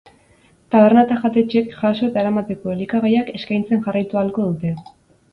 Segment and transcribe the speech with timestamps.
[0.75, 4.73] Taberna eta jatetxeek jaso eta eramateko elikagaiak eskaintzen jarraitu ahalko dute.